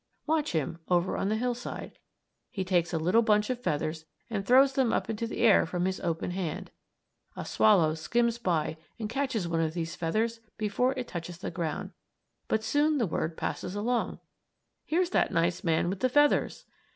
Watch 0.25 0.53
him, 0.53 0.79
over 0.89 1.15
on 1.15 1.29
the 1.29 1.35
hillside. 1.35 1.99
He 2.49 2.63
takes 2.65 2.91
a 2.91 2.97
little 2.97 3.21
bunch 3.21 3.51
of 3.51 3.59
feathers 3.61 4.05
and 4.31 4.43
throws 4.43 4.73
them 4.73 4.91
up 4.91 5.11
into 5.11 5.27
the 5.27 5.41
air 5.41 5.67
from 5.67 5.85
his 5.85 5.99
open 5.99 6.31
hand. 6.31 6.71
A 7.35 7.45
swallow 7.45 7.93
skims 7.93 8.39
by 8.39 8.77
and 8.97 9.07
catches 9.07 9.47
one 9.47 9.61
of 9.61 9.75
these 9.75 9.95
feathers 9.95 10.39
before 10.57 10.93
it 10.97 11.07
touches 11.07 11.37
the 11.37 11.51
ground. 11.51 11.91
But 12.47 12.63
soon 12.63 12.97
the 12.97 13.05
word 13.05 13.37
passes 13.37 13.75
along: 13.75 14.19
"Here's 14.85 15.11
that 15.11 15.29
nice 15.31 15.63
man 15.63 15.87
with 15.87 15.99
the 15.99 16.09
feathers!" 16.09 16.65